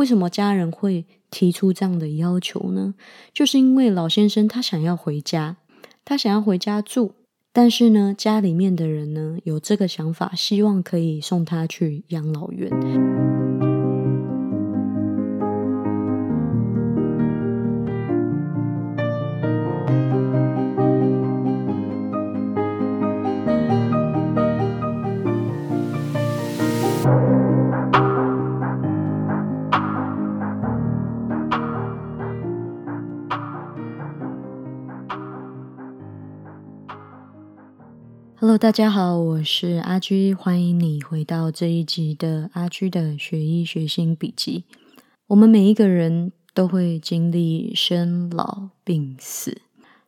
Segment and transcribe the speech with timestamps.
[0.00, 2.94] 为什么家人会提出这样的要求呢？
[3.34, 5.58] 就是因为老先生他想要回家，
[6.06, 7.12] 他想要回家住，
[7.52, 13.39] 但是呢，家里面的人呢有这个想法，希望可以送他去养老院。
[38.50, 44.64] Hello，大家好，我是阿居，欢迎你回到这一集的阿居的学医学新笔记。
[45.28, 49.60] 我们每一个人都会经历生老病死，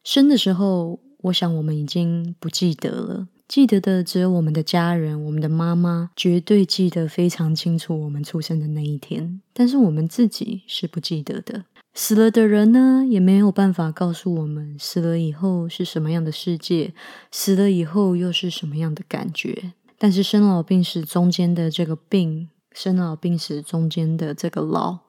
[0.03, 11.67] 生的时候，我想我们已经不记得了，记得的只有我们的家人，我们的妈妈绝对记得非常清楚我们出生的那一天，但是我们自己是不记得的。
[11.95, 16.95] 死了的人呢，也没有办法告诉我们死了以后是什么样的世界，
[17.31, 19.73] 死了以后又是什么样的感觉。
[19.99, 25.01] 但是生老病死中间的这个病，生老病死中间的这个老，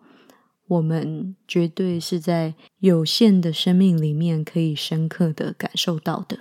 [0.67, 6.39] 我们绝对是在有限的生命里面可以深刻的感受到的。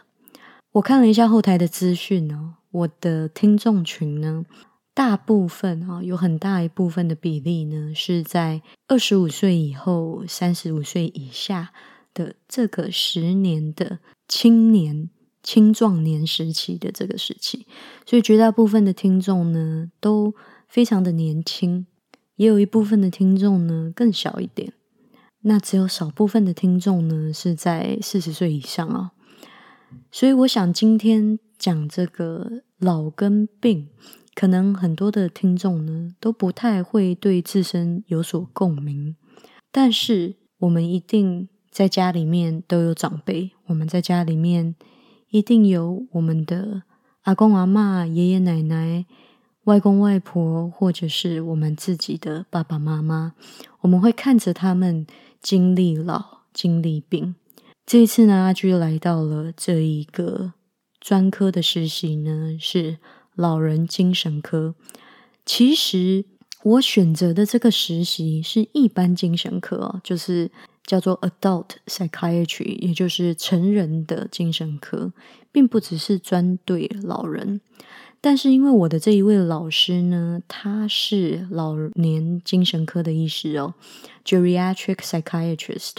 [0.73, 4.45] 我看了一下后台的资讯呢，我的听众群呢。
[4.95, 11.73] 大部分啊，有很大一部分的比例呢，是在二十五岁以后、三十五岁以下
[12.13, 15.09] 的这个十年的青年、
[15.43, 17.67] 青壮年时期的这个时期，
[18.05, 20.35] 所以绝大部分的听众呢，都
[20.69, 21.87] 非常的年轻，
[22.37, 24.75] 也有一部分的听众呢更小一点，
[25.41, 29.13] 那只有少部分的听众呢是在四十岁以上啊，
[30.11, 33.89] 所以我想今天讲这个老跟病。
[34.35, 39.15] 可能很多的听众呢都不太会对自身有所共鸣，
[39.71, 44.75] 但是我们一定在家里面都有长辈，我们在家里面
[45.29, 46.83] 一定有我们的
[47.23, 49.05] 阿公阿妈、爷爷奶奶、
[49.65, 53.35] 外公外婆，或者是我们自己的爸爸妈妈，
[53.83, 55.07] 我们会看着他们
[55.43, 57.35] 经历老、经历病。
[57.85, 60.55] 这一次呢，阿居来到了这一个
[60.99, 62.99] 专科的实习呢，是。
[63.35, 64.75] 老人精神科，
[65.45, 66.25] 其实
[66.63, 70.51] 我选择的这个实习是一般精神科，就是
[70.85, 75.13] 叫做 adult psychiatry，也就是成人的精神科，
[75.51, 77.61] 并不只是专对老人。
[78.21, 83.75] 但是因为我的这一位老师呢，他是老年精神科的医师哦
[84.25, 85.97] ，geriatric psychiatrist。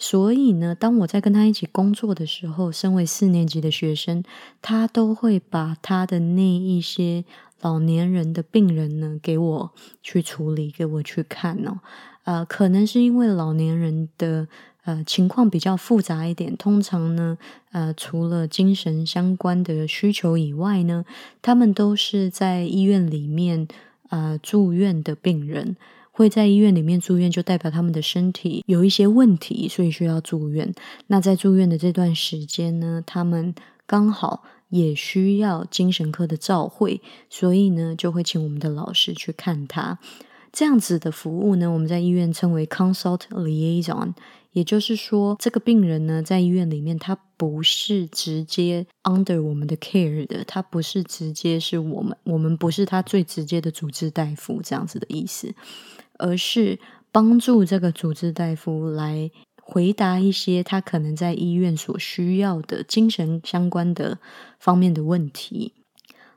[0.00, 4.22] 所以呢，当我在跟他一起工作的时候，身为四年级的学生，
[4.62, 7.24] 他都会把他的那一些
[7.60, 11.80] 老年人的病人呢，给我去处理，给我去看哦。
[12.22, 14.46] 呃，可能是因为老年人的
[14.84, 17.36] 呃情况比较复杂一点，通常呢，
[17.72, 21.04] 呃，除了精神相关的需求以外呢，
[21.42, 23.66] 他们都是在医院里面
[24.10, 25.76] 呃住院的病人。
[26.18, 30.74] 会在医院里面住院，就代表他们的身体有一些问题，所以需要住院。
[31.06, 33.54] 那在住院的这段时间呢，他们
[33.86, 40.00] 刚好也需要精神科的照会，所以呢，就会请我们的老师去看他。
[40.50, 44.14] 这样子的服务呢，我们在医院称为 consult liaison，
[44.50, 55.54] 也就是说，这个病人呢，在医院里面，他不是直接 under 我们的 care 的，他不是直接是我们，我们不是他最直接的主治大夫，这样子的意思。
[56.18, 56.78] 而是
[57.10, 59.30] 帮助这个主治大夫来
[59.62, 64.18] 回答一些他可能在医院所需要的精神相关的
[64.58, 65.72] 方面的问题。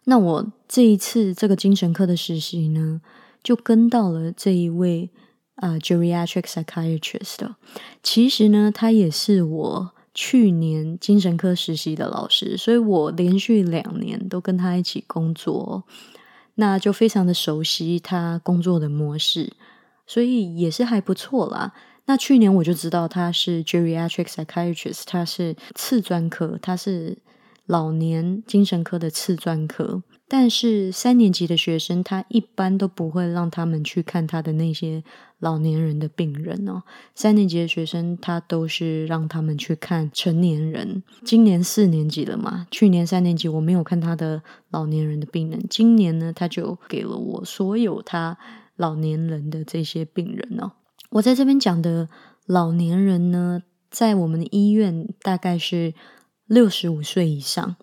[0.06, 3.02] 那我这一次这个精神科的实习呢，
[3.44, 5.10] 就跟到了这一位
[5.56, 7.54] 啊 geriatric psychiatrist。
[8.02, 15.84] 其实呢，他也是我去年精神科实习的老师，所以我连续两年都跟他一起工作，
[16.56, 19.54] 那就非常的熟悉他工作的模式。
[20.06, 21.74] 所以也是还不错啦。
[22.06, 27.20] 那去年我就知道他是 geriatric psychiatrist，他是次专科，他是
[27.66, 30.04] 老年精神科的次专科。
[30.28, 35.04] 但是三年级的学生，他一般都不会让他们去看他的那些
[35.40, 36.84] 老年人的病人哦。
[37.14, 41.04] 三年级的学生，他都是让他们去看成年人。
[41.26, 42.66] 今年四年级了嘛？
[42.72, 48.38] 去年三年级我没有看他的老年人的病人，今年呢，他就给了我所有他。
[48.76, 50.72] 老年人的这些病人哦，
[51.12, 52.10] 我在这边讲的
[52.46, 55.94] 老年人呢，在我们的医院大概是
[56.46, 57.76] 六十五岁以上。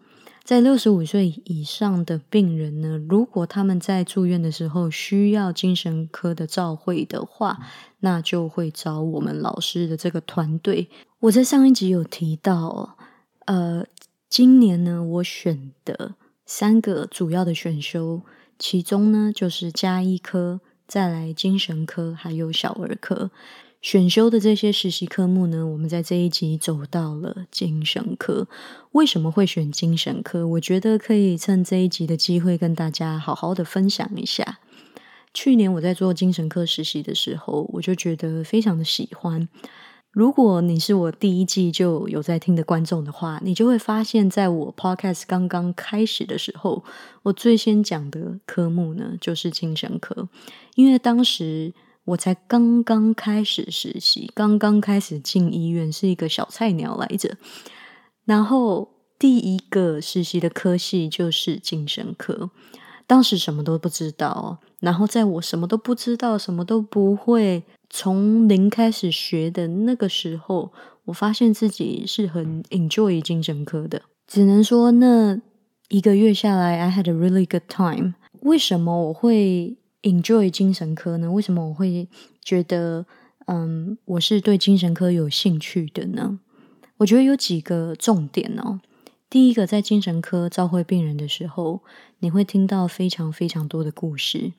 [0.44, 7.58] 在六十五岁以上的病人呢，如果他们在住院的时候需要精神科的照会的话，
[8.00, 10.88] 那就会找我们老师的这个团队。
[11.20, 12.96] 我在上一集有提到，
[13.44, 13.84] 呃，
[14.30, 16.14] 今年呢，我选的
[16.46, 18.22] 三个主要的选修，
[18.58, 23.30] 其中呢就是加医科，再来精神科，还有小儿科。
[23.80, 28.48] 选修的这些实习科目呢，我们在这一集走到了精神科。
[28.92, 30.44] 为什么会选精神科？
[30.48, 34.58] 我觉得可以趁这一集的机会跟大家好好的分享一下。
[35.32, 39.46] 去年我在做精神科实习的时候，我就觉得非常的喜欢。
[40.18, 46.82] 如果你是我第一季就有在听的观众的话，你就会发现，在我 podcast 刚刚开始的时候，
[47.22, 50.28] 我最先讲的科目呢就是精神科，
[50.74, 51.72] 因为当时。
[52.04, 57.36] 我才刚刚开始实习，刚刚开始进医院，是一个小菜鸟来着。
[58.24, 58.88] 然后
[59.18, 62.48] 第一个实习的科系就是精神科，
[63.06, 64.56] 当时什么都不知道。
[64.80, 70.72] 然后在我什么都不知道、什么都不会，从零开始学的那个时候，
[71.06, 74.02] 我发现自己是很 enjoy 精神科的。
[74.26, 75.40] 只能说那
[75.88, 78.14] 一个月下来，I had a really good time。
[78.40, 81.30] 为什么我会？Enjoy 精神科呢？
[81.32, 82.08] 为什么我会
[82.42, 83.06] 觉得
[83.46, 86.38] 嗯，我是对精神科有兴趣的呢？
[86.98, 88.80] 我觉得有几个重点哦。
[89.30, 91.82] 第一个，在精神科召会病人的时候，
[92.20, 94.52] 你会听到非常非常多的故事。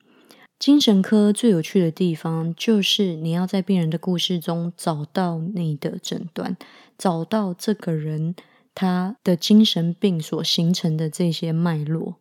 [0.60, 6.54] 精神科最有趣的地方，就是你要在病人的故事中找到你的诊断，
[6.98, 8.34] 找到这个人
[8.74, 12.16] 他的精神病所形成的这些脉络。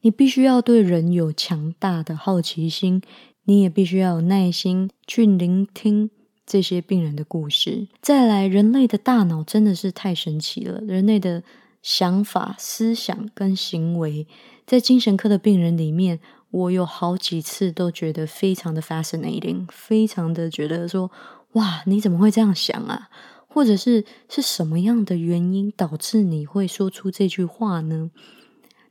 [0.00, 3.00] 你必须要对人有强大的好奇心，
[3.44, 6.10] 你也必须要有耐心去聆听
[6.44, 7.86] 这些病人的故事。
[8.02, 11.44] 再来，人类的大脑真的是太神奇了，人类的
[11.82, 14.26] 想法、思想跟行为，
[14.66, 16.18] 在精神科的病人里面，
[16.50, 21.10] 我有好几次都觉得非常的 fascinating，非常的觉得说，
[21.52, 23.08] 哇，你怎么会这样想啊？
[23.48, 28.10] 或者是是什么样的原因导致你会说出这句话呢？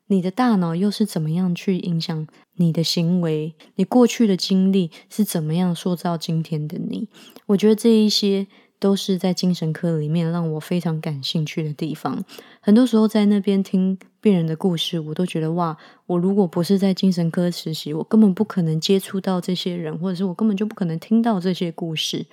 [0.07, 3.56] 你的大脑又是怎么样去影响你的行为？
[3.75, 7.10] 你过去的经历是怎么样塑造今天的你？
[7.48, 8.48] 我觉得这一些
[8.86, 12.24] 都是在精神科里面让我非常感兴趣的地方。
[12.62, 22.28] 很多时候在那边听病人的故事，我都觉得哇，我如果不是在精神科实习，我根本不可能接触到这些人，或者是我根本就不可能听到这些故事。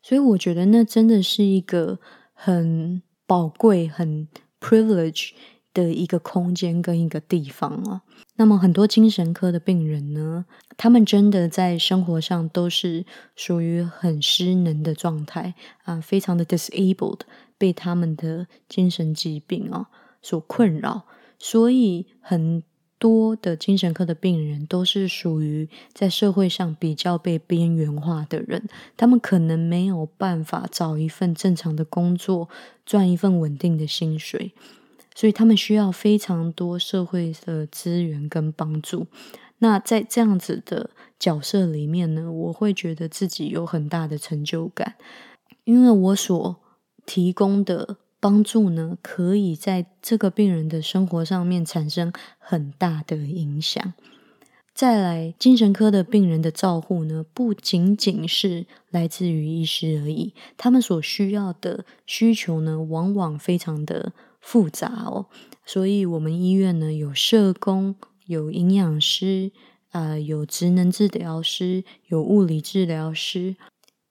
[0.00, 1.98] 所以我觉得那真的是一个
[2.32, 4.28] 很宝贵、很
[4.60, 5.30] privilege。
[5.76, 8.00] 的一个空间跟一个地方啊。
[8.36, 10.46] 那么很多精神科的病人呢，
[10.78, 17.20] 他们真的在生活上都是属于很失能的状态啊，非常的 disabled，
[17.58, 19.88] 被他们的精神疾病啊
[20.22, 21.04] 所困扰。
[21.38, 22.62] 所以很
[22.98, 32.48] 多的精神科的病人都是属于在社会上比较被边缘化的人，他们可能没有办法找一份正常的工作，
[32.86, 34.52] 赚一份稳定的薪水。
[35.16, 39.06] 所以他们需要非常多社会的资源跟帮助。
[39.60, 44.96] 那在这样子的角色里面呢，我会觉得自己有很大的成就感，
[45.64, 46.56] 因为我所
[47.06, 53.94] 提供的帮助呢，可以在这个病人的生活上面产生很大的影响。
[54.74, 64.12] 再来，精神科的病人的照护呢，不仅仅是来自于医师而已，他们所需要的需求呢，往往非常的。
[64.46, 65.26] 复杂哦，
[65.64, 69.50] 所以我们医院呢有社工、有营养师
[69.90, 73.56] 啊，有职能治疗师、有物理治疗师、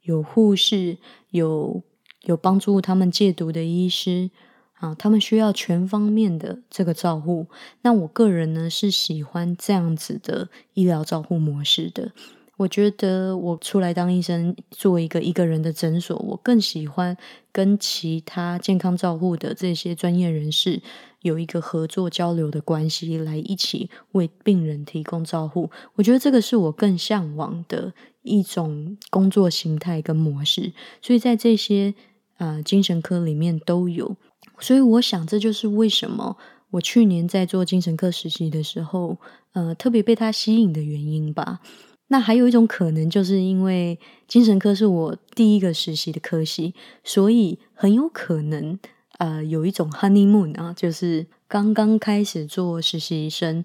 [0.02, 0.98] 有护士、
[1.30, 1.82] 有
[2.24, 4.30] 有帮助他们戒毒的医师
[4.74, 7.48] 啊，他们需要全方面的这个照护。
[7.84, 12.12] 那我个人呢是喜欢这样子的医疗照护模式的。
[12.58, 17.18] 我觉得我出来当医生，做一个一个人的诊所，我更喜欢
[17.52, 20.82] 跟其他健康照护的这些专业人士
[21.22, 25.70] 有一个合作交流的关系，来一起为病人提供照护。
[25.96, 30.72] 我觉得这个是我更向往的一种工作形态跟模式。
[31.02, 31.94] 所以在这些
[32.38, 34.16] 呃精神科里面都有。
[34.60, 36.38] 所以我想，这就是为什么
[36.72, 39.18] 我去年在做精神科实习的时候，
[39.52, 41.60] 呃，特别被他吸引的原因吧。
[42.08, 48.78] 那还有一种可能，就是因为精神科是我第一个实习的科系，所以很有可能，
[49.18, 53.64] 呃，有一种 honeymoon 啊，就是刚刚开始做实习生，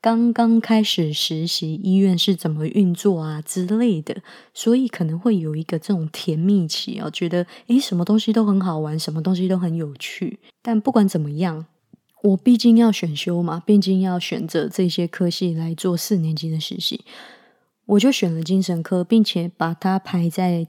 [0.00, 4.22] 刚刚开始实习医院是怎么运作啊之类的，
[4.54, 10.38] 所以可能会有一个这种甜蜜期啊，觉得诶，什么东西都很好玩，什么东西都很有趣。
[10.62, 11.66] 但不管怎么样。
[12.22, 17.02] 我毕竟要选修嘛，毕竟要选择这些科系来做四年级的实习，
[17.90, 20.66] 我就选了精神科，并且把它排在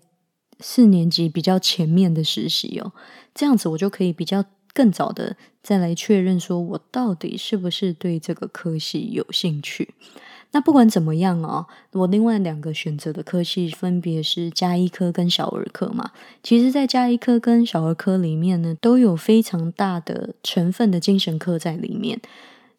[0.59, 2.93] 四年级比较前面的实习哦。
[3.35, 9.93] 这样子我就可以比较更早的再来确认，说我到底是不是对这个科系有兴趣。
[10.53, 16.11] 那不管怎么样哦，我另外两个选择的科系分别是加医科跟小儿科嘛。
[16.43, 22.19] 其实，在加医科跟小儿科里面呢，都有非常大的成分的精神科在里面。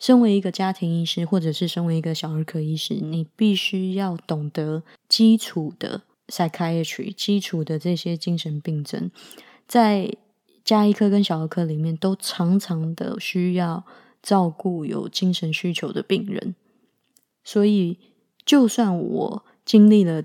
[0.02, 9.12] 身为一个家庭医师，或者是身为一个小儿科医师，你必须要懂得基础的 psychiatry，基础的这些精神病症，
[9.68, 10.12] 在
[10.64, 13.84] 加医科跟小儿科里面，都常常的需要
[14.20, 16.56] 照顾有精神需求的病人。
[17.44, 17.98] 所以，
[18.44, 20.24] 就算我经历了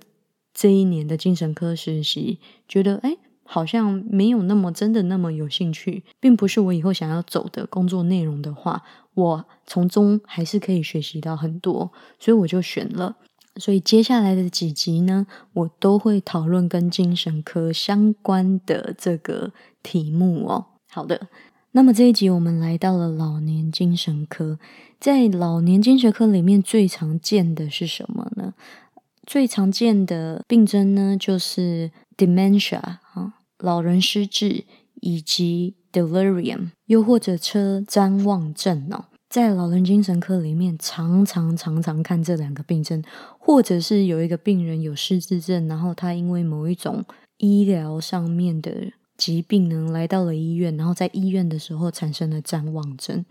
[0.55, 3.15] 这一年的精神科实习，觉得哎，
[3.47, 13.15] 好像没有那么真的那么有兴趣，并不是我以后想要走的工作内容的话，我从中还是可以学习到很多，所以我就选了。
[13.55, 19.51] 所以接下来的几集呢，我都会讨论跟精神科相关的这个
[19.81, 20.65] 题目哦。
[20.89, 21.27] 好的。
[21.71, 24.57] 那么这一集我们来到了老年精神科，
[24.99, 28.53] 在老年精神科里面最常见的是什么呢？
[29.25, 34.65] 最常见的病症呢，就是 dementia 啊，老人失智
[35.01, 39.05] 以及 delirium，又或者车谵妄症哦。
[39.29, 43.03] 在老人精神科里面，常常常常看这两个病症，
[43.37, 47.03] 或者是有一个病人有失智症，然后他因为某一种
[47.37, 48.91] 医疗上面的。
[49.17, 53.25] 疾病呢，来到了医院，然后在医院的时候产生了谵妄症。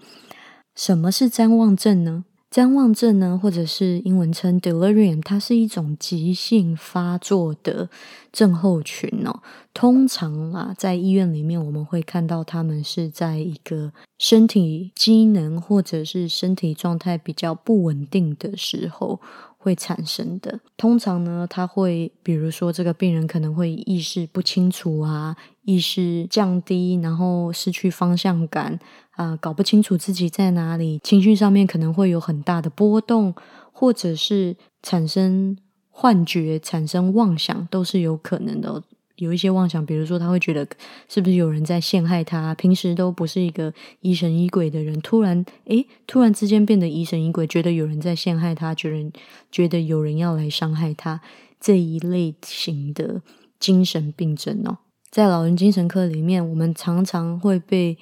[0.75, 2.25] 什么是谵妄症呢？
[2.57, 7.91] 谵妄症呢，或者是英文称 delirium，它是一种急性发作的
[8.33, 9.43] 症候群哦。
[9.75, 19.21] 通常啊，在医院里面，我们会看到他们是在一个身体机能或者是身体状态比较不稳定的时候。
[19.59, 28.79] 会产生的，通常呢，他会比如说这个病人可能会意识不清楚啊，意识降低，然后失去方向感
[29.17, 33.35] 啊，搞不清楚自己在哪里，情绪上面可能会有很大的波动，
[33.73, 35.57] 或者是产生
[35.91, 38.83] 幻觉、产生妄想，都是有可能的。
[39.17, 40.69] 有一些妄想，比如说他会觉得
[41.09, 42.55] 是不是有人在陷害他？
[42.55, 49.11] 平时都不是一个疑神疑鬼的人，突然诶，突然之间变得疑神疑鬼，觉得有人在陷害他，觉得
[49.51, 51.23] 觉得有人要来伤害他
[51.59, 53.23] 这一类型的
[53.59, 54.77] 精神病症哦，
[55.11, 57.97] 在老人精神科里面，我们常常会被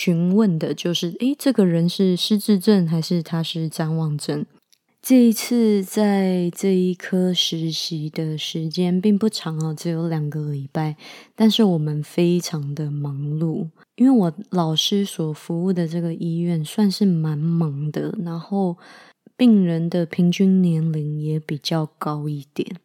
[0.00, 4.46] 询问的就是：诶，这个人是失智症还是他是谵妄症？
[5.02, 10.96] 这一次在这一科实习的时间并不长哦，只有两个礼拜。
[11.34, 18.76] 但是我们非常的忙碌，因为我老师所服务的这个医院算是蛮忙的，然后
[19.36, 22.76] 病人的平均年龄也比较高一点。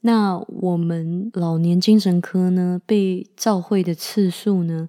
[0.00, 4.88] 那我们老年精神科呢，被召会的次数呢？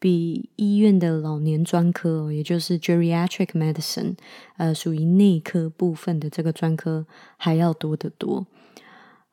[0.00, 4.16] 比医院的老年专科，也就是 geriatric medicine，
[4.56, 8.46] 呃，属于内科部分的这个专科还要多得多。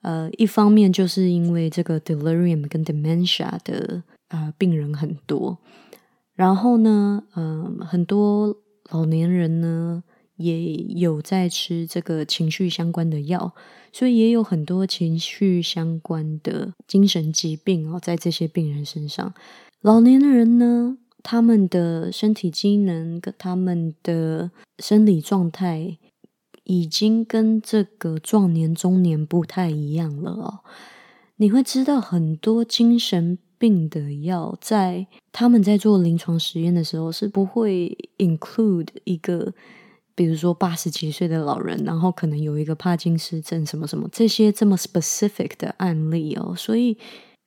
[0.01, 5.57] 呃，一方面就是因为这个 delirium 跟 dementia 的呃病人很多，
[6.35, 8.57] 然后呢，嗯，很多
[8.91, 10.03] 老年人呢
[10.35, 13.53] 也有在吃这个情绪相关的药，
[13.91, 19.33] 所以也有很多情绪相关的精神疾病哦，在这些病人身上。
[19.81, 25.97] 老年人呢，他们的身体机能跟他们的生理状态，
[26.63, 30.59] 已经跟这个壮年中年不太一样了哦。
[31.35, 39.53] 你会知道很多精神病的药，在他们在做临床实验的时候，是不会 include 一个，
[40.15, 46.97] 比如说八十几岁的老人，然后可能有一个帕金斯症什么什么这些这么 specific 的案例哦，所以。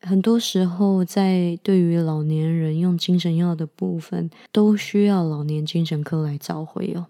[0.03, 7.07] 很多时候，在对于老年人用精神药的部分，都需要老年精神科来召回哦。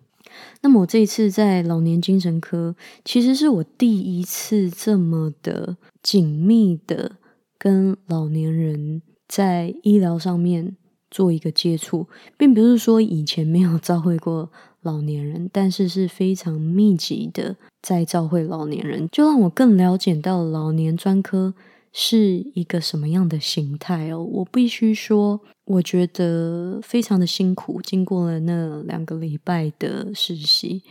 [0.61, 7.13] 那么我这一次在老年精神科，其实是我第一次这么的紧密的
[7.59, 10.77] 跟老年人在医疗上面
[11.11, 14.51] 做一个接触，并不是说以前没有召会过
[14.83, 21.55] 老年人，但是是非常密集的在召会老年人，就让我更了解到老年专科。
[21.93, 24.23] 是一个什么样的形态哦？
[24.23, 27.81] 我必须说，我觉得非常的辛苦。
[27.83, 30.83] 经过了那两个礼拜的实习，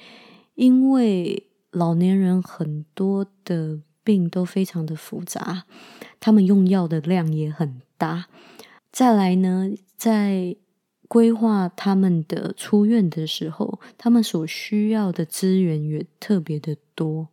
[0.55, 5.63] 因为老年人很多的病都非常的复杂，
[6.19, 8.27] 他们用药的量也很大。
[8.91, 10.57] 再来呢，在
[11.07, 17.29] 规划他们的出院的时候，他们所需要的资源也特别的多。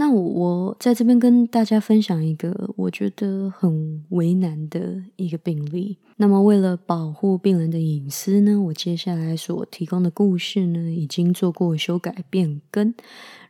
[0.00, 5.98] 那我在这边跟大家分享一个我觉得很为难的一个病例。
[6.18, 12.94] 那么为了保护病人的隐私呢，我接下来所提供的故事呢，已经做过修改变更，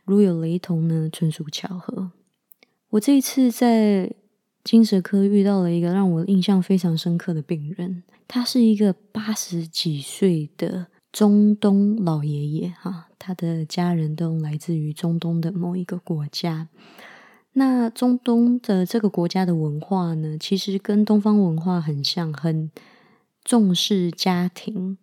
[0.05, 2.11] 如有雷同呢，纯属巧合。
[2.89, 4.11] 我这一次在
[4.63, 13.07] 精神科遇到了一个让我印象非常深刻的病人，他是一个八十几岁的中东老爷爷哈。
[13.19, 16.69] 他的家人都来自于中东的某一个国家。
[17.53, 22.71] 那中东的这个国家的文化呢，其实跟东方文化很像，很
[23.43, 24.97] 重视家庭。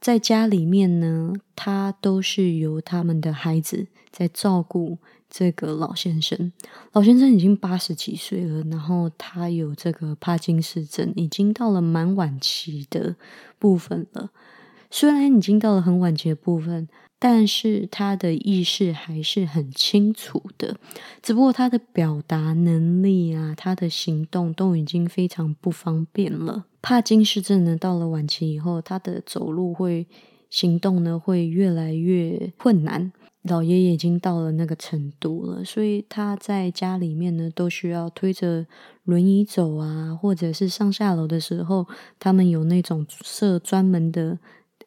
[0.00, 4.98] 在家里面呢，他都是由他们的孩子在照顾
[5.28, 6.52] 这个老先生。
[6.92, 13.14] 老先生已经八十几岁了，然后他有这个帕金斯症，已经到了蛮晚期的
[13.58, 14.30] 部分了。
[14.90, 16.88] 虽然已经到了很晚期的部分。
[17.22, 20.78] 但是他的意识还是很清楚的，
[21.20, 26.64] 只不过他的表达能力啊，他的行动都已经非常不方便了。
[26.80, 30.06] 帕金氏症呢，到了晚期以后，他的走路会、
[30.48, 33.12] 行动呢会越来越困难。
[33.42, 38.66] 老爷爷已经到了那个程度了，所以他在家里面呢，都需要推着
[39.04, 41.86] 轮椅走啊，或者是上下楼的时候，
[42.18, 44.38] 他们有那种设专门的，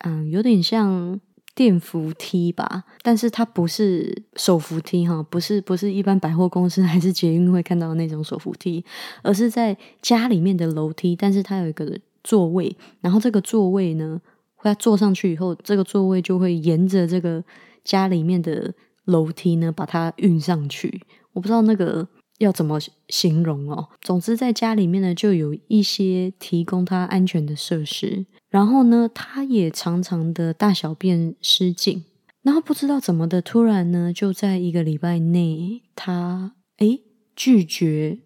[0.03, 1.19] 嗯，有点像。
[1.55, 8.83] 电扶梯吧，但是它不是手扶梯哈，不是不是一般百货公司还是捷运会看到的那种手扶梯，
[9.21, 14.19] 而是在家里面的楼梯，但是它有一个座位，然后这个座位呢，
[14.55, 17.43] 会坐上去以后，这个座位就会沿着这个
[17.83, 18.73] 家里面的
[19.05, 21.03] 楼梯呢，把它运上去。
[21.33, 22.07] 我不知道那个
[22.39, 23.89] 要怎么形容哦。
[24.01, 28.25] 总之，在家里面呢，就有一些提供他安全的设施。
[28.49, 32.05] 然后呢，他也常常的大小便失禁，
[32.43, 37.01] 然后不知道怎么的，突然呢，就在一个礼拜内，他诶
[37.35, 38.19] 拒绝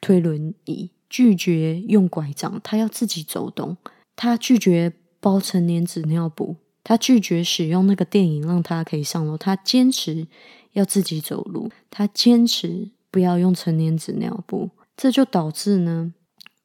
[0.00, 3.76] 推轮椅，拒绝用拐杖，他要自己走动，
[4.16, 10.26] 他拒绝包成年纸尿布，他拒绝使用那个电影让他可以上楼，他坚持
[10.72, 16.12] 要自己走路，他坚持不要用成年纸尿布，这就导致呢。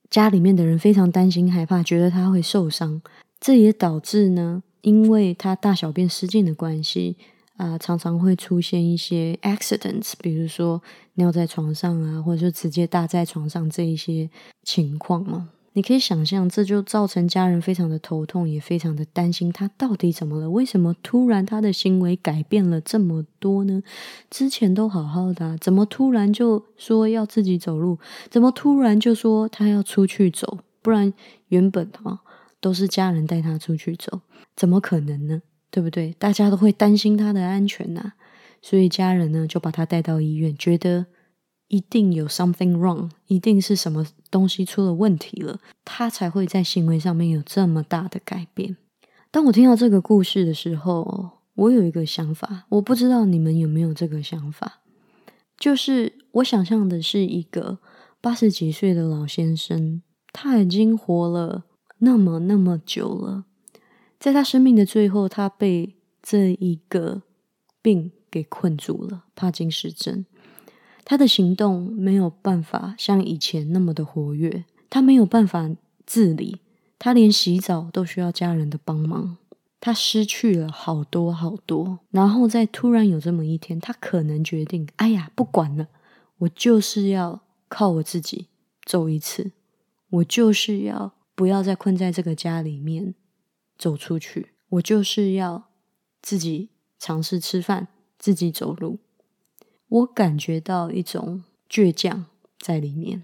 [0.10, 3.00] 家里面的人非常担心害怕，觉得他会受伤，
[3.40, 7.18] 这也导致呢，因为他大小便失禁的关系
[7.58, 10.82] 啊，常常会出现一些 accidents，比如说
[11.14, 14.28] 尿在床上啊，或者说直接搭在床上这一些
[14.64, 15.50] 情况嘛。
[15.80, 20.50] 你可以想象，这就造成家人非常的头痛，也非常的担心他到底怎么了？
[20.50, 23.82] 为什么突然他的行为改变了这么多呢？
[24.30, 27.98] 之前都好好的，怎么突然就说要自己走路？
[28.30, 30.58] 怎么突然就说他要出去走？
[30.82, 31.14] 不然
[31.48, 32.20] 原本啊
[32.60, 34.20] 都是家人带他出去走，
[34.58, 35.42] 怎么可能呢？
[35.72, 36.14] 对不对？
[36.20, 38.12] 大家都会担心他的安全呐，
[38.62, 41.06] 所以家人呢就把他带到医院，觉得。
[41.72, 48.78] 一定有 something wrong，一定是什么东西出了问题了，他才会在行为上面有这么大的改变。
[49.32, 54.82] 当我听到这个故事的时候，我有一个想法，我不知道你们有没有这个想法，
[55.58, 57.80] 就是我想象的是一个
[58.22, 61.66] 八十几岁的老先生，他已经活了
[62.00, 63.46] 那么那么久了，
[64.20, 67.24] 在他生命的最后，他被这一个
[67.82, 70.26] 病给困住了——帕金氏症。
[71.10, 75.68] 他的行动没有办法像以前那么的活跃，他没有办法
[76.06, 76.60] 自理，
[77.00, 79.38] 他连洗澡都需要家人的帮忙，
[79.82, 81.98] 他失去了好多好多。
[82.12, 85.88] 然后在突然有这么一天，他可能决定：哎呀，不管了，
[86.38, 88.46] 我就是要靠我自己
[88.86, 89.52] 走一次，
[90.12, 93.16] 我就是要不要再困在这个家里面
[93.80, 95.70] 走出去，我就是要
[96.22, 96.70] 自己
[97.00, 97.88] 尝试吃饭，
[98.20, 99.00] 自己走路。
[99.90, 102.26] 我感觉到一种倔强
[102.60, 103.24] 在里面，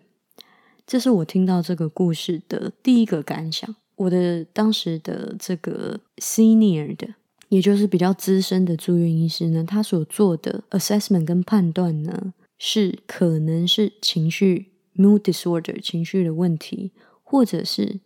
[0.85, 3.75] 这是我听到这个故事的第一个感想。
[3.95, 7.15] 我的当时的这个 senior 的，
[7.49, 16.91] 也就是比较资深的住院医师呢，他所做的 assessment 跟判断呢，是可能是情绪 mood disorder 情绪的问题，
[17.23, 18.01] 或者是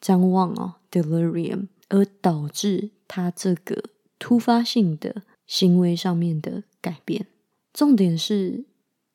[0.00, 3.82] 张望哦 delirium，而导致他这个
[4.18, 7.26] 突发性的行为上面的改变。
[7.74, 8.64] 重点是，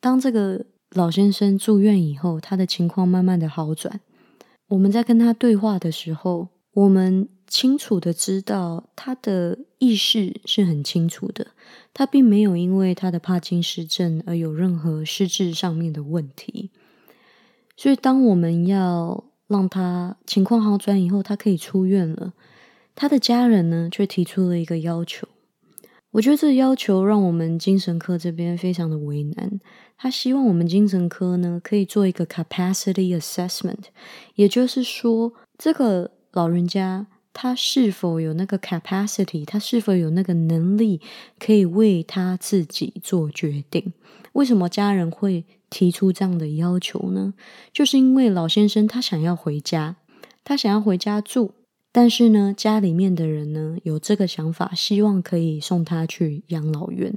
[0.02, 4.02] 当这个老先生住院以后，他的情况慢慢的好转。
[4.68, 11.48] 我们在跟他对话的时候，我们清楚的知道他的意识是很清楚的，
[11.94, 16.70] 他并没有因为他的帕金失症而有任何失智上面的问题。
[17.78, 22.34] 所以，当我们要让他情况好转以后，他可以出院了，
[22.94, 25.30] 他的家人呢却提出了一个要求。
[26.12, 29.60] 我觉得这要求让我们精神科这边非常的为难。
[29.98, 33.84] 他希望我们精神科呢可以做一个 capacity assessment，
[34.36, 41.00] 也就是说，这个老人家他是否有那个 capacity，他是否有那个能力
[41.38, 43.94] 可以为他自己做决定？
[44.34, 47.34] 为什么家人会提出这样的要求呢？
[47.72, 49.98] 就是因为老先生他想要回家，
[50.44, 51.52] 他想要回家住。
[52.00, 57.14] 但是呢，家里面的人呢有这个想法，希望可以送他去养老院。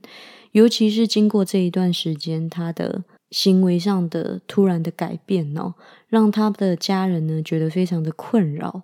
[0.51, 5.75] 尤其是经过这一段时间，他的行为上的突然的改变哦，
[6.09, 8.83] 让他的家人呢觉得非常的困扰。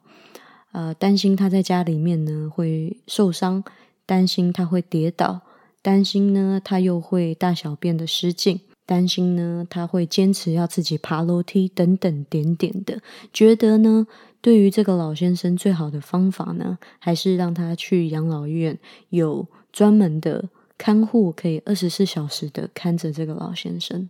[0.71, 3.65] 呃，担心他在家里面呢会受伤，
[4.07, 5.41] 担心他会跌倒，
[5.83, 14.07] 担心呢他又会大小便的失禁，担心呢他会坚持要自己爬楼梯等等点点的，觉得呢。
[14.41, 18.79] 对于这个老先生，最好的方法呢，还是让他去养老院，
[19.11, 24.09] 有专门的看护，可以二十四小时的看着这个老先生。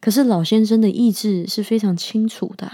[0.00, 2.70] 可是老先生的意志是非常清楚的，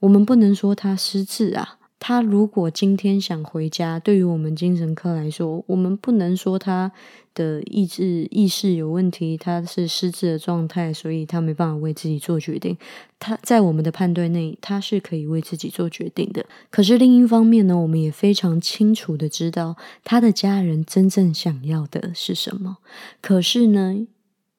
[0.00, 1.75] 我们不能说他失智啊。
[1.98, 6.92] 他如果今天想回家，对于我们精神科来说，我们不能说他
[7.34, 12.76] 的意志意识有问题，他是失智的状态，所以他没办法为自己做决定。
[13.18, 16.44] 他在我们的判断内，他是可以为自己做决定的。
[16.70, 22.76] 可是另一方面呢，我们也非常清楚的知道他的家人真正想要的是什么。
[23.22, 24.06] 可是呢，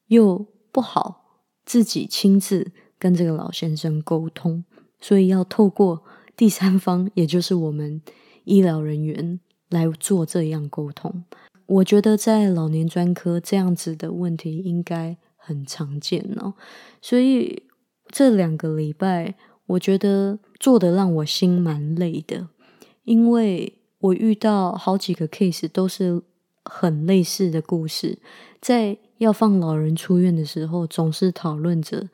[0.08, 4.64] 又不好自己亲自跟这个老先生沟通，
[5.00, 6.02] 所以要透过。
[6.38, 8.00] 第三方，也就是我们
[8.44, 11.24] 医疗人员来做这样沟通。
[11.66, 16.54] 我觉得在老年专科这样子的问题应该很常见哦。
[17.02, 17.64] 所以
[18.10, 19.34] 这两个礼拜，
[19.66, 22.46] 我觉得做的让我心蛮累的，
[23.02, 26.22] 因为我遇到好几个 case 都是
[26.64, 28.20] 很类似的故事。
[28.60, 32.08] 在要放老人出院的时候，总是讨论着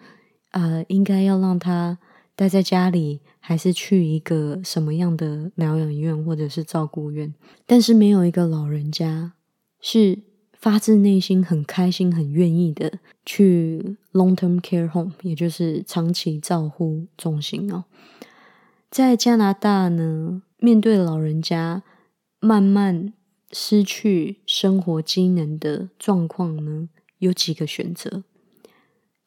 [0.53, 1.99] 啊，应该要让他。
[2.37, 7.33] 待在家里，还是去一个什么样的疗养院或者是照顾院？
[7.65, 9.35] 但是没有一个老人家
[9.81, 10.19] 是
[10.53, 17.85] 发自内心很开心、很愿意的去 long term care home，也就是长期照护中心哦。
[18.91, 21.85] 在加拿大呢，面对老人家
[22.41, 23.13] 慢慢
[23.53, 28.25] 失去生活机能的状况呢，有几个选择。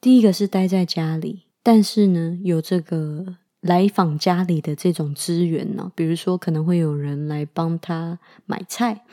[0.02, 1.47] 第一个是待在家里。
[1.70, 9.04] 但是呢，有这个来访家里的这种资源呢，比如说可能会有人来帮他买菜，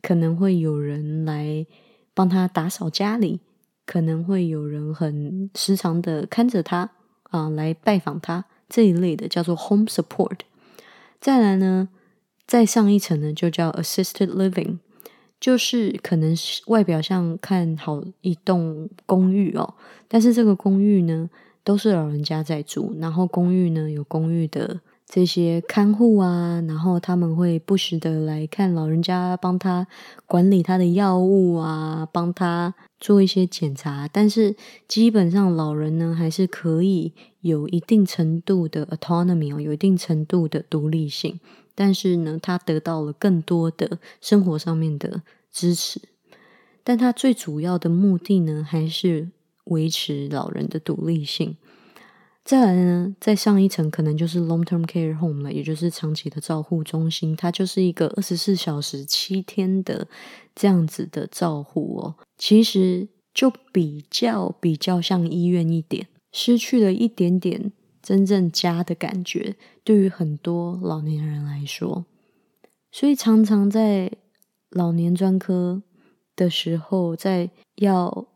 [0.00, 1.66] 可能会有人来
[2.14, 3.40] 帮他打扫家里，
[3.84, 6.88] 可能会有人很时常的看着他
[7.30, 10.38] 啊，来拜访他这一类的叫做 home support。
[11.20, 11.88] 再来呢，
[12.46, 14.78] 再上一层呢，就叫 assisted living，
[15.40, 19.74] 就是可能是外表像看好一栋公寓哦，
[20.06, 21.28] 但是这个公寓呢。
[21.64, 29.86] 都是老人家在住，然后公寓呢有公寓的这些看护啊，然后他们会不时的来看老人家，帮他
[30.26, 34.08] 管理他的药物啊，帮他做一些检查。
[34.12, 34.54] 但是
[34.86, 41.40] 基本上老人呢还是可以有一定程度的 autonomy 哦，有一定程度的独立性。
[41.74, 46.00] 但是呢，他得到了更多的生活上面的支持。
[46.84, 49.30] 但他最主要的目的呢，还是。
[49.64, 51.56] 维持老人的独立性，
[52.44, 60.06] 再来呢，再上一层可能就是 long term care home 了，也就是长期的照护中心，它就是一个二十四小时七天的
[60.54, 62.14] 这样子的照护哦。
[62.36, 67.72] 其实就比较比较像医院一点，失去了一点点
[68.02, 72.04] 真正家的感觉，对于很多老年人来说，
[72.92, 74.12] 所以常常在
[74.68, 75.82] 老年专科
[76.36, 78.26] 的时候，在要。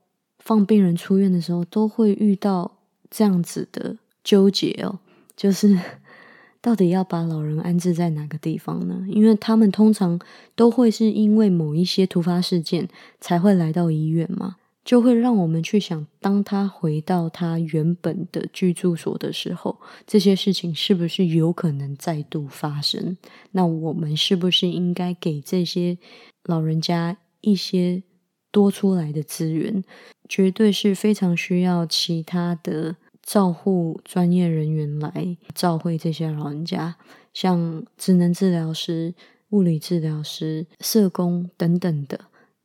[0.48, 2.78] 放病人出院的时候，都会遇到
[3.10, 4.98] 这样子的纠结哦，
[5.36, 5.78] 就是
[6.62, 9.04] 到底要把老人安置在哪个地方呢？
[9.10, 10.18] 因为他们通常
[10.54, 12.88] 都会是因为某一些突发事件
[13.20, 14.56] 才会来到医院嘛，
[14.86, 23.18] 就会让我们去想，当他回到他原本的居住所的时候，这些事情是不是有可能再度发生？
[23.50, 25.98] 那我们是不是应该给这些
[26.44, 28.02] 老人家一些
[28.50, 29.84] 多出来的资源？
[30.28, 36.96] 绝对是非常需要其他的照护专业人员来照会这些老人家，
[37.32, 39.14] 像职能治疗师、
[39.50, 42.20] 物理治疗师、社工等等的，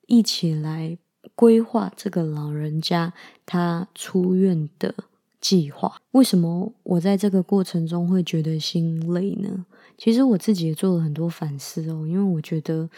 [0.08, 0.98] 一起来
[1.36, 3.14] 规划这个老人家
[3.46, 4.94] 他出院的
[5.40, 5.98] 计划。
[6.12, 9.66] 为什么我在这个过程中会觉得心累呢？
[9.98, 12.90] 其实我自己也做了很多反思哦，因为我觉得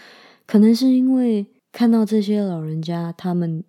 [0.47, 3.63] 可能是因为看到这些老人家，他们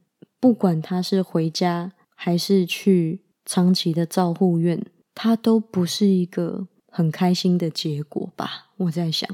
[0.47, 8.69] 不管他是回家还是去长期的照护院，他都不是一个很开心的结果吧。
[8.77, 9.29] 我在想，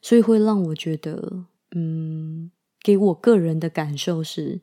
[0.00, 1.44] 所以会让我觉得，
[1.76, 2.50] 嗯，
[2.82, 4.62] 给我个人的感受是。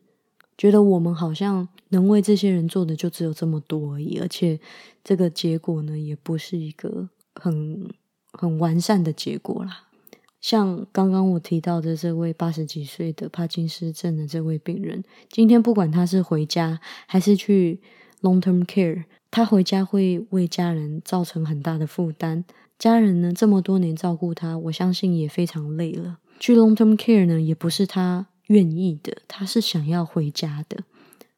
[0.58, 4.60] 觉得我们好像能为这些人做的就只有这么多而已，而且
[5.04, 7.88] 这个结果呢，也不是一个很
[8.34, 9.89] 很完善的结果啦。
[10.42, 17.82] 像刚刚我提到的这位八十几岁的帕金斯症的这位病人，今天不管他是回家还是去
[18.22, 22.44] long term care，他回家会为家人造成很大的负担。
[22.78, 26.20] 家人呢这么多年照顾他，我相信也非常累了。
[26.40, 28.28] 去 long term care 呢，也不是他。
[28.50, 30.80] 愿意的，他是想要回家的，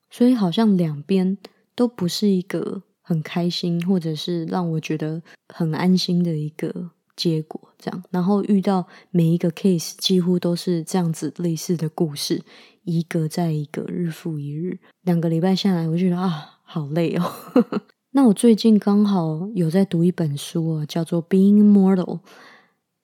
[0.09, 1.37] 所以好像两边
[1.75, 7.59] 都不是一个很开心，或者是让我觉得很安心的一个结果。
[7.77, 12.41] 这样，然后遇到每一个 case，几乎都是这样子类似的故事，
[12.83, 14.79] 一个再一个，日复一日。
[15.03, 17.31] 两个礼拜下来，我觉得啊，好累哦。
[18.13, 22.19] 那我最近刚好有在读一本书啊，叫做《Being Mortal》，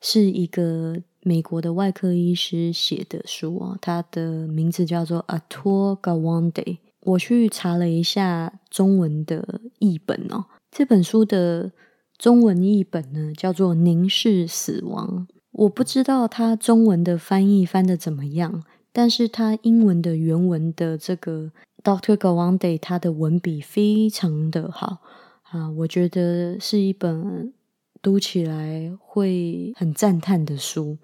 [0.01, 1.03] 是一个。
[1.23, 6.77] 美国的外科医师写的书啊，他的名字叫做 Atul Gawande。
[7.01, 11.73] 我去查了一下中文的译本哦，这本书的
[12.17, 15.27] 中文译本呢叫做《凝视死亡》。
[15.51, 21.51] 我不知道他中文的翻译翻的怎么样，但是他英文的原文的这个
[21.83, 24.97] Doctor Gawande 他的文笔非常的好
[25.43, 27.53] 啊，我觉得是一本
[28.01, 30.97] 读起来会很赞叹的书。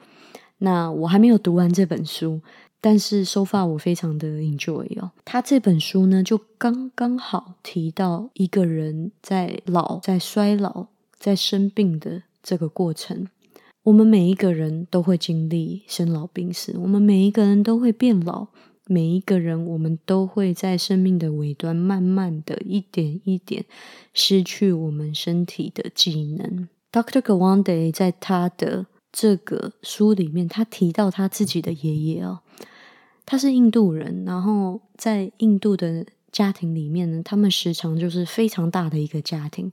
[0.59, 2.41] 那我还没有读完这本书，
[2.79, 5.11] 但是收发我非常的 enjoy 哦。
[5.25, 10.87] 他这本书呢，就刚刚好提到一个人在老、在衰老、
[11.23, 13.29] 在生病的这个过程。
[13.83, 18.47] 我们每一个人都会经历生老病死，我们每一个人都会变老，
[18.87, 23.63] 每一个人我们都会在生命的尾端，慢慢的一点一点
[24.13, 26.67] 失去我们身体的技能。
[26.91, 27.21] Dr.
[27.21, 32.41] Gawande 在他的这个书里面，他提到他自己的爷爷哦，
[33.25, 39.71] 他是印度人，然后在印度的家庭里面呢，他们时常就是非常大的一个家庭。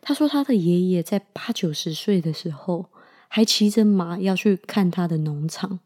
[0.00, 2.86] 他说他的爷爷在八九十岁的时候，
[3.28, 5.80] 还骑着马要去看他的农场。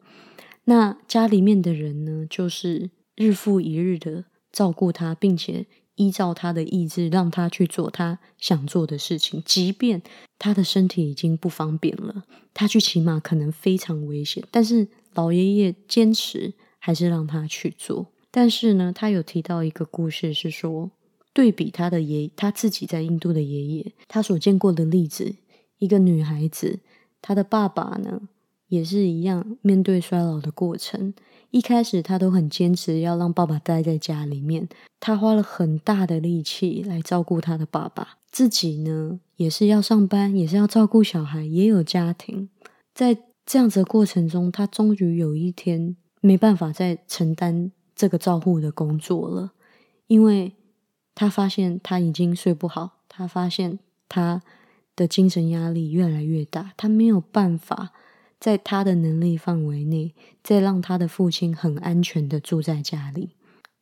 [0.64, 5.66] 那家里面的人呢，就是日复一日的照顾他，并且。
[5.96, 10.02] 依照他的意志，让他去做他想做的事情，即便
[10.40, 18.08] 他的身体已经不方便了，他去骑马可能非常危险，但是老爷爷坚持还是让他去做。
[18.32, 20.90] 但是呢，他有提到一个故事，是说
[21.34, 25.34] 对比他的爷他自己在印度的爷爷，他所见过的例子，
[25.78, 26.78] 一个女孩子，
[27.20, 28.22] 她的爸爸呢
[28.68, 31.12] 也是一样，面对衰老的过程。
[31.50, 34.68] 一开始他都很坚持要让爸爸待在家里面，
[34.98, 42.48] 他花了很大的力气来照顾他的爸爸，自己呢也是要上班，也是要照顾小孩，也有家庭。
[42.94, 43.16] 在
[43.46, 49.52] 这样子的过程中，他终于有一天没办法再承担这个照顾的工作了，
[50.08, 50.52] 因为
[51.14, 54.42] 他发现他已经睡不好，他发现他
[54.96, 57.92] 的精神压力越来越大，他没有办法。
[58.40, 63.30] 在他的能力范围内，再让他的父亲很安全的住在家里，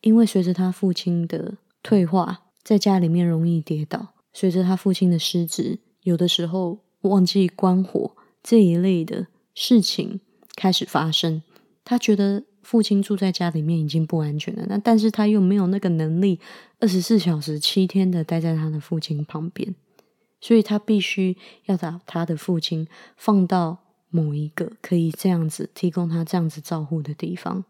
[0.02, 10.20] 因为随着他父亲的退化，在家里面容易跌倒，随着他父亲的失职，有的时候忘记关火这一类的事情
[10.54, 11.42] 开始发生。
[11.84, 16.40] 他觉得父亲住在家里面已经不安全了，那但是他又没有那个能力，
[16.80, 19.74] 二十四小时七天的待在他的父亲旁边，
[20.40, 23.78] 所以他必须要把他的父亲放到。
[24.14, 27.64] 某一个可以这样子提供他这样子照护的地方，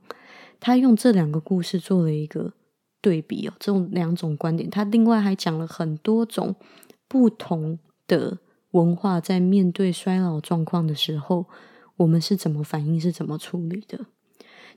[0.58, 2.52] 他用这两个故事做了一个
[3.00, 6.56] 对比哦，这种两种观点，他另外还讲了很多种
[7.06, 7.78] 不同
[8.08, 8.38] 的
[8.72, 11.46] 文化在面对衰老状况的时候，
[11.98, 14.06] 我们是怎么反应，是怎么处理的。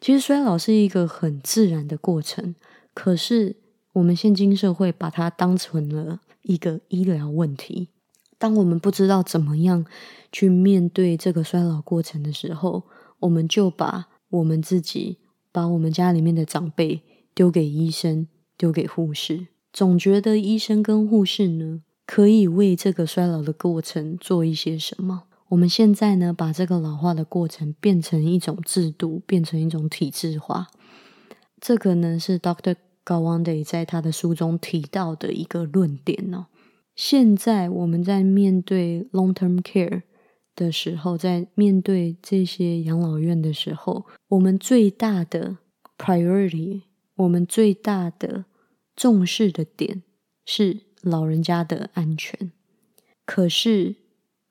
[0.05, 2.53] 其实衰老是一个很自然的过程，
[2.93, 3.55] 可是
[3.93, 7.89] 我们现今社会把它当成了一个医疗问题。
[8.37, 9.83] 当我们不知道怎么样
[10.31, 12.83] 去面对这个衰老过程的时候，
[13.21, 15.17] 我们就把我们自己、
[15.51, 17.01] 把我们家里面的长辈
[17.33, 25.23] 丢给医生、丢给护士，总觉得医生跟护士呢可以为这个衰老的过程做一些什么。
[25.55, 30.67] 我们现在呢，把这个老化的过程变成一种制度，变成一种体制化。
[31.61, 36.47] 这个呢是 Doctor Gawande 在他的书中提到的一个论点哦。
[36.93, 40.01] 现在我们在面对 long-term care
[40.57, 45.59] 的时候，在面对这些养老院的时候，我们最大的
[45.97, 46.81] priority，
[47.15, 48.43] 我们最大的
[48.93, 50.03] 重视的点
[50.45, 52.51] 是老人家的安全。
[53.25, 53.95] 可是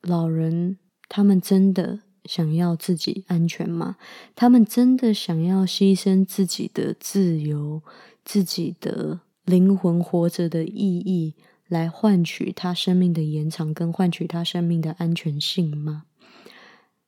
[0.01, 3.97] 老人他们真的想要自己安全吗？
[4.35, 7.83] 他们真的想要牺牲自己的自由、
[8.25, 11.35] 自己的灵魂活着的意义？
[11.69, 16.05] 来换取他生命的延长，跟换取他生命的安全性吗？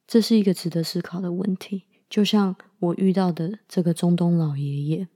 [0.07, 1.83] 这是一个值得思考的问题。
[2.09, 5.09] 就像我遇到的这个中东老爷爷，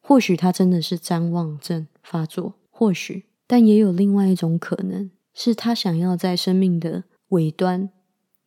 [0.00, 7.90] 或许他真的是谵妄症发作，或许，但也有另外一种可能，是他想要在生命的尾端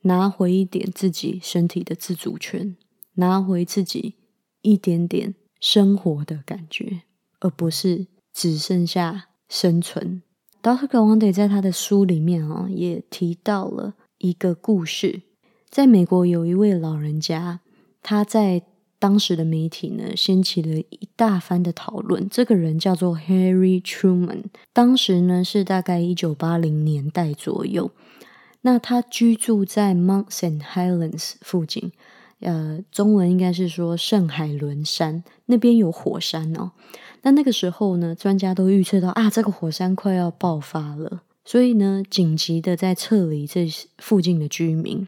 [0.05, 2.75] 拿回一点自己身体的自主权，
[3.13, 4.15] 拿回自己
[4.63, 7.03] 一点点生活的感觉，
[7.39, 9.27] 而不是只剩下。
[9.47, 10.23] 生存
[10.63, 10.87] ，Dr.
[10.87, 15.21] g a w a n d 在他的书里面啊，也提到了一个故事。
[15.69, 17.59] 在美国有一位老人家，
[18.01, 18.63] 他在
[18.97, 22.27] 当时的媒体呢，掀起了一大番的讨论。
[22.27, 27.91] 这个人叫做 Harry Truman，当时呢是大概一九八零年代左右。
[28.65, 31.91] 那他居住在 Mount Saint Helens 附近，
[32.39, 36.71] 呃，中文应该是说圣海伦山那边有火山哦。
[37.21, 43.67] 那那个时候呢，专家都预测到啊，这个火山快要爆发了，所以呢，紧急的在撤离这
[43.99, 45.07] 附近的居民。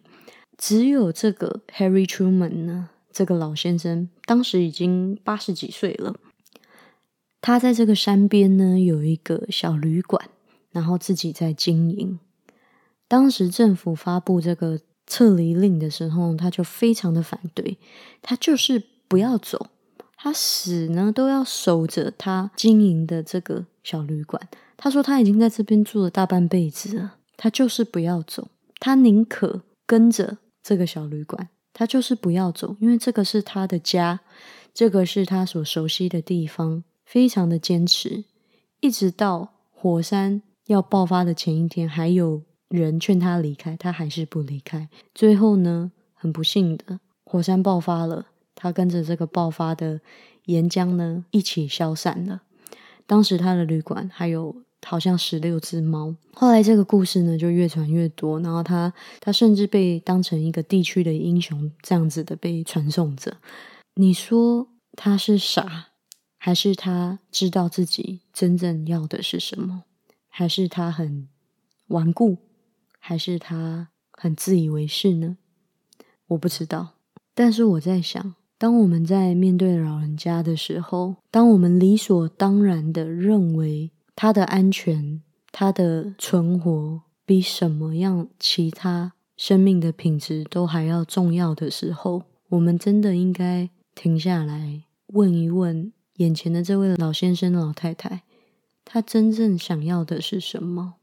[0.55, 6.13] 只有这个 Harry Truman 呢，这个老先生当时已经八十几岁了，
[7.41, 10.29] 他在这个山边呢有一个小旅馆，
[10.69, 12.19] 然后自己在经营。
[13.07, 17.77] 当时政府发布这个撤离令的时候，他就非常的反对，
[18.21, 19.67] 他就是不要走。
[20.17, 24.49] 他死呢都要守着他经营的这个小旅馆。
[24.75, 34.19] 他说他已经在这边住了大半辈子了，他就是不要走，他宁可跟着这个小旅馆，他就是不要走，因为这个是他的家，
[34.73, 38.25] 这个是他所熟悉的地方，非常的坚持。
[38.81, 44.89] 一直到火山要爆发的前一天，还有人劝他离开，他还是不离开。
[45.15, 48.27] 最后呢，很不幸的，火山爆发了。
[48.55, 50.01] 他跟着这个爆发的
[50.45, 52.41] 岩浆呢一起消散了。
[53.05, 56.15] 当时他的旅馆还有好像十六只猫。
[56.33, 63.37] 后来这个故事呢就越传越多，然后他他甚至被当成一个地区的英雄这样子的被传颂着。
[63.93, 65.89] 你说他是傻，
[66.37, 69.83] 还是他知道自己真正要的是什么？
[70.27, 71.27] 还是他很
[71.87, 72.37] 顽固？
[73.07, 75.37] 还是他很自以为是呢？
[76.27, 76.95] 我不知道，
[77.33, 78.35] 但是我在想。
[78.57, 85.21] 当我们在面对老人家的时候，当我们理所当然的认为他的安全、
[85.53, 98.23] 他的存活比什么样其他生命的品质都还要重要的时候，我们真的应该停下来问一问眼前的这位老先生、老太太，
[98.83, 100.95] 他真正想要的是什么？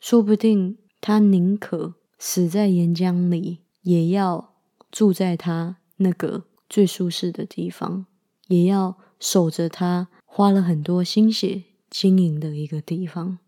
[0.00, 4.54] 说不定他宁可死在岩浆里，也要
[4.90, 6.44] 住在他那个。
[6.70, 8.06] 最舒适的地方，
[8.46, 13.40] 也要守着他花了很多心血经营的一个地方。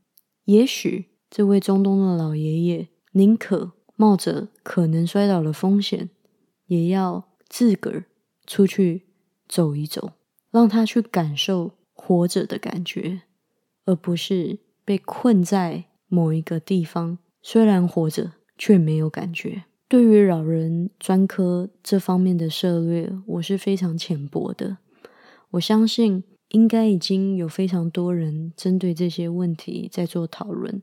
[0.47, 6.11] 也许这位中东的老爷爷宁可冒着可能摔倒的风险，
[6.67, 8.07] 也要自个儿
[8.45, 9.07] 出去
[9.47, 10.15] 走一走，
[10.51, 13.23] 让他去感受活着的感觉，
[13.85, 19.65] 而不是被困在某一个地方，虽然活着却没有感觉。
[19.89, 24.79] 对于老人专科这方面的涉略，我是非常浅薄的。
[25.51, 30.81] 我相信应该已经有非常多人针对这些问题在做讨论。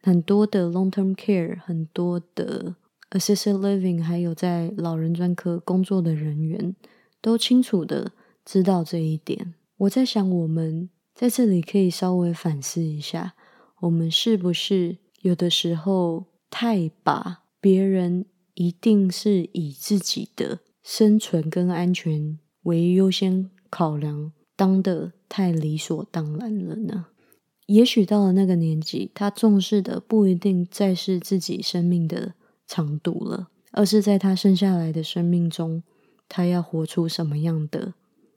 [0.00, 2.76] 很多的 long-term care，很多的
[3.10, 6.74] assisted living，还有在老人专科工作的人员，
[7.20, 8.12] 都清楚的
[8.44, 9.54] 知道这一点。
[9.76, 13.34] 我在想，我们在这里可以稍微反思一下，
[13.80, 17.40] 我们是不是有的时候太把。
[17.62, 27.06] 别人一定是以自己的生存跟安全为优先考量，当的太理所当然了呢？
[27.66, 32.34] 也许到了那个年纪，他重视的不一定再是自己生命的
[32.66, 35.84] 长度了，而是在他剩下来的生命中，
[36.28, 37.94] 他要活出什么样的，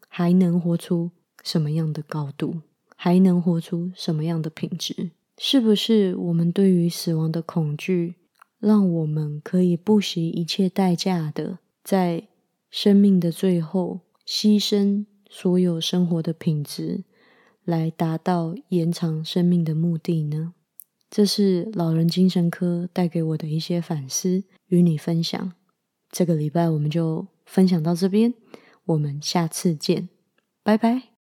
[0.07, 1.10] 还能活出
[1.41, 2.62] 什么样的高度，
[2.95, 5.10] 还能活出什么样的品质？
[5.38, 8.16] 是不是我们对于死亡的恐惧？
[8.58, 12.28] 让我们可以不惜一切代价的，在
[12.72, 17.04] 生命的最后牺牲所有生活的品质，
[17.64, 20.54] 来达到延长生命的目的呢？
[21.10, 25.54] 这是老人精神科带给我的一些反思，与你分享。
[26.10, 28.34] 这个礼拜我们就分享到这边，
[28.86, 30.10] 我们下次见，
[30.64, 31.14] 拜拜。